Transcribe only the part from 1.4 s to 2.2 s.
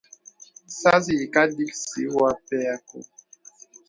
dìksì